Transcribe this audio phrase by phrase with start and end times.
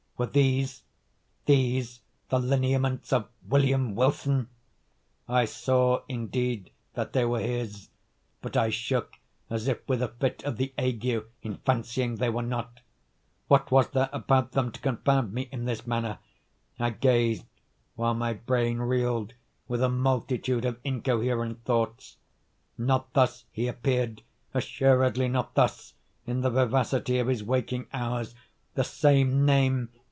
[0.17, 4.49] Were these—these the lineaments of William Wilson?
[5.27, 7.89] I saw, indeed, that they were his,
[8.39, 9.15] but I shook
[9.49, 12.81] as if with a fit of the ague in fancying they were not.
[13.47, 16.19] What was there about them to confound me in this manner?
[16.77, 19.33] I gazed;—while my brain reeled
[19.67, 22.17] with a multitude of incoherent thoughts.
[22.77, 28.35] Not thus he appeared—assuredly not thus—in the vivacity of his waking hours.
[28.75, 29.89] The same name!